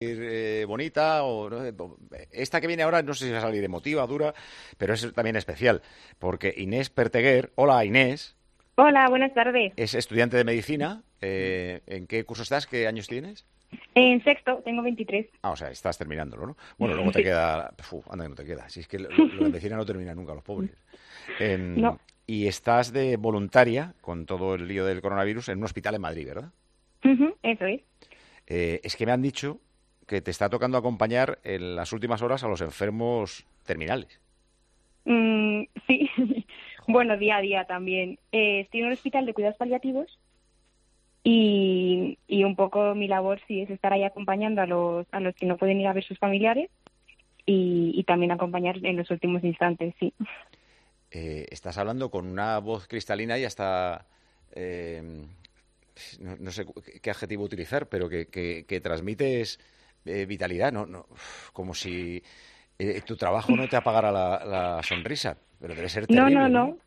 [0.00, 1.48] eh, bonita o
[2.30, 4.34] esta que viene ahora no sé si va a salir emotiva, dura,
[4.76, 5.80] pero es también especial
[6.18, 8.36] porque Inés Perteguer, hola Inés.
[8.74, 9.72] Hola, buenas tardes.
[9.76, 11.02] Es estudiante de medicina.
[11.22, 12.66] Eh, ¿En qué curso estás?
[12.66, 13.46] ¿Qué años tienes?
[13.94, 15.26] En sexto, tengo 23.
[15.40, 16.56] Ah, o sea, estás terminándolo, ¿no?
[16.76, 17.72] Bueno, luego te queda...
[17.90, 18.68] Uf, anda que no te queda.
[18.68, 20.72] Si es que lo, de medicina no termina nunca, los pobres.
[21.40, 21.98] Em, no.
[22.26, 26.26] Y estás de voluntaria, con todo el lío del coronavirus, en un hospital en Madrid,
[26.26, 26.50] ¿verdad?
[27.42, 27.80] eso es.
[28.46, 29.60] Eh, es que me han dicho
[30.06, 34.20] que te está tocando acompañar en las últimas horas a los enfermos terminales.
[35.04, 36.10] Mm, sí,
[36.86, 38.18] bueno, día a día también.
[38.32, 40.18] Eh, estoy en un hospital de cuidados paliativos
[41.24, 45.34] y, y un poco mi labor sí es estar ahí acompañando a los, a los
[45.34, 46.70] que no pueden ir a ver sus familiares
[47.48, 50.12] y, también acompañar en los últimos instantes, sí.
[51.12, 54.06] Eh, estás hablando con una voz cristalina y hasta
[54.52, 55.00] eh,
[56.18, 56.66] no, sé
[57.00, 59.60] qué adjetivo utilizar, pero que, que transmites
[60.06, 61.06] eh, vitalidad, no, no,
[61.52, 62.22] como si
[62.78, 66.34] eh, tu trabajo no te apagara la, sonrisa, pero debe ser terrible.
[66.34, 66.78] No, no, no,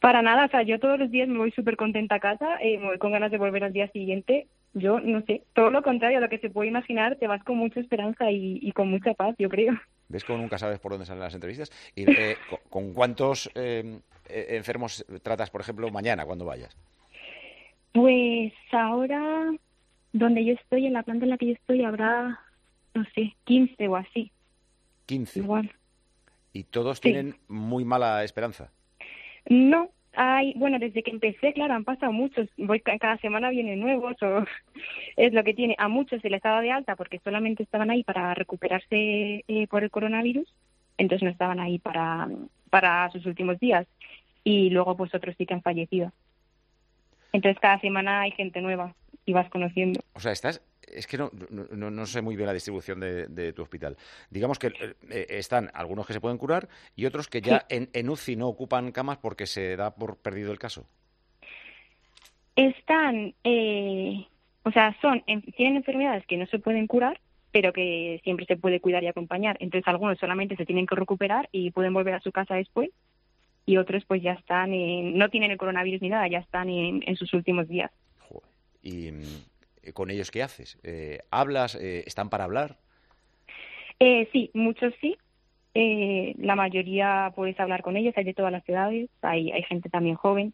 [0.00, 2.78] Para nada, o sea, yo todos los días me voy súper contenta a casa, eh,
[2.78, 4.46] me voy con ganas de volver al día siguiente.
[4.74, 7.58] Yo no sé, todo lo contrario a lo que se puede imaginar, te vas con
[7.58, 9.74] mucha esperanza y, con mucha paz, yo creo.
[10.08, 11.70] ¿Ves cómo nunca sabes por dónde salen las entrevistas?
[11.94, 12.06] ¿Y
[12.70, 13.50] con, cuántos
[14.30, 16.74] enfermos tratas, por ejemplo, mañana cuando vayas?
[17.92, 19.52] Pues ahora
[20.12, 22.40] donde yo estoy, en la planta en la que yo estoy, habrá,
[22.94, 24.30] no sé, 15 o así.
[25.06, 25.40] 15.
[25.40, 25.70] Igual.
[26.52, 28.70] ¿Y todos tienen muy mala esperanza?
[29.48, 32.48] No, hay, bueno, desde que empecé, claro, han pasado muchos.
[32.58, 34.44] Voy cada semana vienen nuevos o
[35.16, 35.74] es lo que tiene.
[35.78, 39.82] A muchos se les daba de alta porque solamente estaban ahí para recuperarse eh, por
[39.82, 40.52] el coronavirus,
[40.98, 42.28] entonces no estaban ahí para
[42.70, 43.86] para sus últimos días.
[44.44, 46.12] Y luego pues otros sí que han fallecido.
[47.32, 50.00] Entonces cada semana hay gente nueva y vas conociendo.
[50.14, 53.62] O sea, estás es que no, no, no, sé muy bien la distribución de, tu
[53.62, 53.96] hospital.
[54.30, 57.88] Digamos que eh, eh, están algunos que se pueden curar y otros que ya en,
[57.92, 60.86] en, UCI no ocupan camas porque se da por perdido el caso.
[62.56, 64.26] Están, eh,
[64.62, 65.22] o sea, son
[65.56, 67.20] tienen enfermedades que no se pueden curar,
[67.50, 69.56] pero que siempre se puede cuidar y acompañar.
[69.60, 72.90] Entonces, algunos solamente se tienen que recuperar y pueden volver a su casa después
[73.64, 77.16] y otros pues ya están, en, no tienen el coronavirus ni nada, ya están en
[77.16, 77.92] sus últimos días.
[78.82, 79.22] ¿Y mm,
[79.92, 80.78] con ellos qué haces?
[80.82, 81.74] Eh, ¿Hablas?
[81.74, 82.78] Eh, ¿Están para hablar?
[83.98, 85.16] Eh, sí, muchos sí.
[85.74, 90.16] la mayoría puedes hablar con ellos, hay de todas las edades, hay, hay gente también
[90.16, 90.52] joven.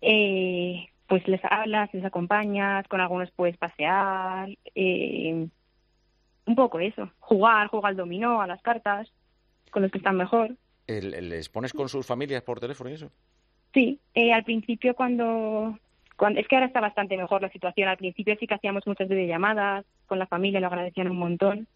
[0.00, 7.96] pues les hablas, les acompañas, con algunos puedes pasear, un poco eso, jugar, jugar al
[7.96, 9.10] dominó, a las cartas,
[9.70, 10.56] con los que están mejor.
[10.86, 13.10] ¿Les pones con sus familias por teléfono y eso?
[13.74, 15.78] Sí, al principio cuando
[16.36, 17.88] es que ahora está bastante mejor la situación.
[17.88, 21.66] Al principio sí que hacíamos muchas videollamadas con la familia, lo agradecían un montón.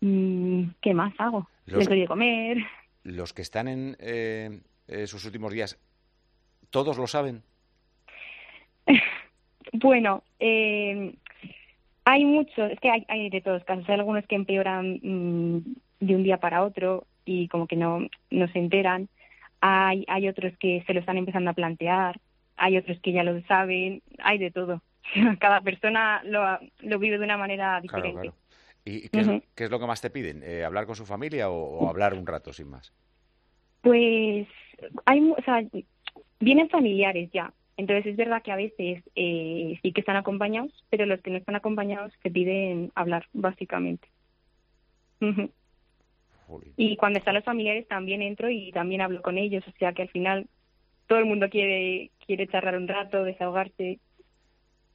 [0.00, 1.48] Mm, ¿Qué más hago?
[1.66, 2.58] Les doy de comer.
[3.02, 4.60] Los que están en eh,
[5.06, 5.78] sus últimos días,
[6.70, 7.42] ¿todos lo saben?
[9.72, 11.14] bueno, eh,
[12.04, 13.88] hay muchos, es que hay, de todos casos.
[13.88, 18.48] Hay algunos que empeoran mm, de un día para otro y como que no, no
[18.48, 19.08] se enteran.
[19.60, 22.20] Hay, hay otros que se lo están empezando a plantear
[22.56, 24.82] hay otros que ya lo saben, hay de todo.
[25.40, 28.32] Cada persona lo, lo vive de una manera diferente.
[28.84, 29.20] ¿Y qué,
[29.56, 30.42] es, lo que más te piden?
[30.42, 32.92] Eh, ¿Hablar con su familia o, hablar un rato sin más?
[33.80, 34.46] Pues
[35.06, 35.62] hay, o sea,
[36.38, 37.52] vienen familiares ya.
[37.76, 41.38] Entonces es verdad que a veces eh, sí que están acompañados, pero los que no
[41.38, 44.08] están acompañados se piden hablar, básicamente.
[46.76, 50.02] Y cuando están los familiares también entro y también hablo con ellos, o sea que
[50.02, 50.46] al final
[51.06, 54.00] todo el mundo quiere, quiere charlar un rato, desahogarse.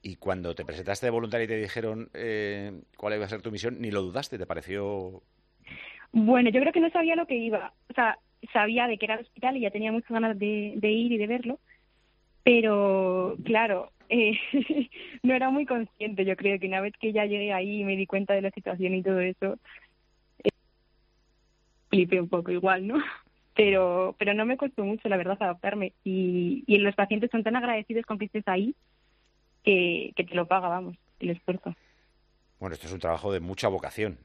[0.02, 3.50] Y cuando te presentaste de voluntaria y te dijeron eh, cuál iba a ser tu
[3.50, 5.22] misión, ni lo dudaste, ¿te pareció...?
[6.12, 7.72] Bueno, yo creo que no sabía lo que iba.
[7.88, 8.18] O sea,
[8.52, 11.26] sabía de que era el hospital y ya tenía muchas ganas de, ir y de
[11.26, 11.60] verlo.
[12.42, 14.32] Pero, claro, eh,
[15.22, 16.24] no era muy consciente.
[16.24, 18.50] Yo creo que una vez que ya llegué ahí y me di cuenta de la
[18.50, 19.58] situación y todo eso,
[20.42, 20.50] eh,
[21.90, 22.96] flipé un poco igual, ¿no?
[23.60, 25.92] Pero, pero no me costó mucho, la verdad, adaptarme.
[26.02, 28.74] Y, y los pacientes son tan agradecidos con que estés ahí
[29.62, 31.74] que, que te lo paga, vamos, el esfuerzo.
[32.58, 34.16] Bueno, esto es un trabajo de mucha vocación.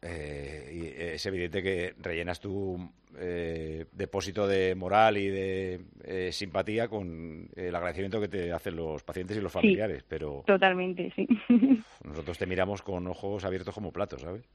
[0.00, 6.88] Eh, y es evidente que rellenas tu eh, depósito de moral y de eh, simpatía
[6.88, 11.28] con el agradecimiento que te hacen los pacientes y los familiares, pero totalmente, sí.
[12.04, 14.48] Nosotros te miramos con ojos abiertos como platos, ¿sabes?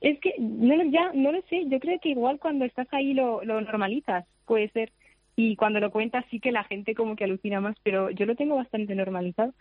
[0.00, 3.44] Es que no, ya no lo sé, yo creo que igual cuando estás ahí lo,
[3.44, 4.92] lo normalizas, puede ser.
[5.36, 8.34] Y cuando lo cuentas sí que la gente como que alucina más, pero yo lo
[8.34, 9.54] tengo bastante normalizado.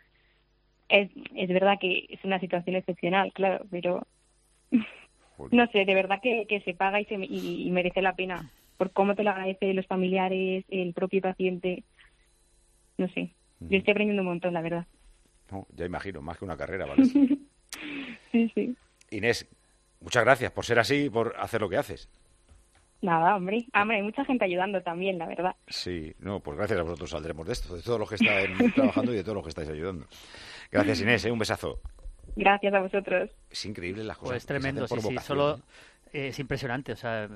[0.88, 4.08] es, es verdad que es una situación excepcional, claro, pero
[5.52, 8.92] no sé, de verdad que, que se paga y, se, y, merece la pena por
[8.92, 11.84] cómo te lo agradecen los familiares, el propio paciente.
[12.98, 14.86] No sé, yo estoy aprendiendo un montón, la verdad.
[15.76, 17.06] ya imagino, más que una carrera, ¿vale?
[18.32, 18.76] sí, sí.
[19.12, 19.48] Inés,
[20.02, 22.10] muchas gracias por ser así y por hacer lo que haces.
[23.02, 23.66] Nada, hombre.
[23.74, 25.56] Hombre, hay mucha gente ayudando también, la verdad.
[25.68, 29.14] Sí, no, pues gracias a vosotros saldremos de esto, de todos los que están trabajando
[29.14, 30.06] y de todos los que estáis ayudando.
[30.72, 31.32] Gracias, Inés, ¿eh?
[31.32, 31.80] un besazo.
[32.36, 33.32] Gracias a vosotros.
[33.50, 34.32] Es increíble las cosas.
[34.32, 35.62] Pues es tremendo, sí, sí, solo
[36.12, 36.28] ¿eh?
[36.28, 37.30] es impresionante, o sea,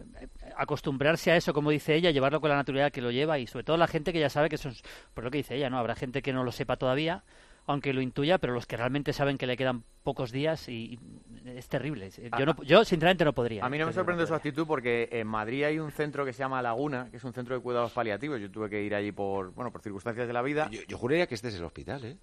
[0.57, 3.63] acostumbrarse a eso, como dice ella, llevarlo con la naturalidad que lo lleva y sobre
[3.63, 4.73] todo la gente que ya sabe que son,
[5.13, 5.77] por lo que dice ella, ¿no?
[5.77, 7.23] Habrá gente que no lo sepa todavía,
[7.65, 10.99] aunque lo intuya, pero los que realmente saben que le quedan pocos días y,
[11.45, 12.09] es terrible.
[12.37, 13.65] Yo, no, yo sinceramente no podría.
[13.65, 16.39] A mí no me sorprende su actitud porque en Madrid hay un centro que se
[16.39, 18.39] llama Laguna, que es un centro de cuidados paliativos.
[18.39, 20.69] Yo tuve que ir allí por, bueno, por circunstancias de la vida.
[20.69, 22.17] Yo, juraría que este es el hospital, ¿eh?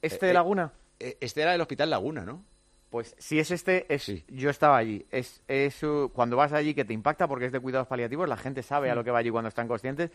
[0.00, 0.72] ¿Este de eh, Laguna?
[1.00, 2.44] Eh, este era el hospital Laguna, ¿no?
[2.90, 5.04] Pues si es este, es, yo estaba allí.
[5.10, 5.80] Es, es
[6.12, 8.94] cuando vas allí que te impacta porque es de cuidados paliativos, la gente sabe a
[8.94, 10.12] lo que va allí cuando están conscientes.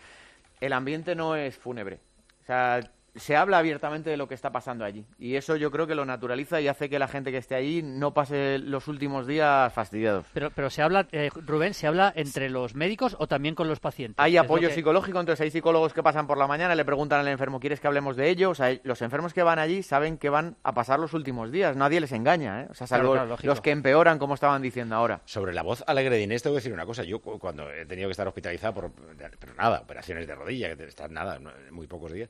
[0.62, 2.00] El ambiente no es fúnebre.
[2.42, 2.80] O sea,
[3.16, 5.06] se habla abiertamente de lo que está pasando allí.
[5.18, 7.82] Y eso yo creo que lo naturaliza y hace que la gente que esté allí
[7.82, 10.26] no pase los últimos días fastidiados.
[10.34, 13.80] Pero, pero se habla, eh, Rubén, ¿se habla entre los médicos o también con los
[13.80, 14.16] pacientes?
[14.20, 17.60] Hay apoyo psicológico, entonces hay psicólogos que pasan por la mañana, le preguntan al enfermo,
[17.60, 18.50] ¿quieres que hablemos de ello?
[18.52, 21.76] O sea, los enfermos que van allí saben que van a pasar los últimos días,
[21.76, 22.68] nadie les engaña, ¿eh?
[22.70, 25.22] O sea, salvo los que empeoran, como estaban diciendo ahora.
[25.26, 27.04] Sobre la voz alegre de Inés, te voy a decir una cosa.
[27.04, 28.92] Yo cuando he tenido que estar hospitalizado por,
[29.40, 31.40] pero nada, operaciones de rodilla, que están nada,
[31.72, 32.30] muy pocos días,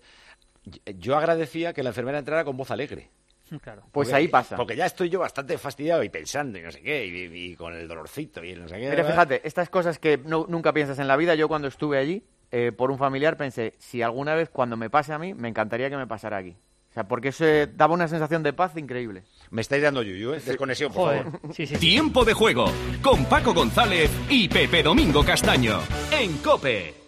[0.97, 3.09] yo agradecía que la enfermera entrara con voz alegre.
[3.61, 3.83] Claro.
[3.91, 4.55] Pues ahí pasa.
[4.55, 7.87] Porque ya estoy yo bastante fastidiado y pensando y no sé qué, y, con el
[7.87, 8.89] dolorcito y no sé qué.
[8.89, 12.71] Pero fíjate, estas cosas que nunca piensas en la vida, yo cuando estuve allí, eh,
[12.71, 15.97] por un familiar, pensé, si alguna vez cuando me pase a mí, me encantaría que
[15.97, 16.55] me pasara aquí.
[16.89, 17.45] O sea, porque eso
[17.75, 19.23] daba una sensación de paz increíble.
[19.51, 20.41] Me estáis dando yuyu, ¿eh?
[20.43, 21.39] Desconexión, por favor.
[21.79, 22.65] Tiempo de juego
[23.03, 25.79] con Paco González y Pepe Domingo Castaño
[26.11, 26.98] en COPE.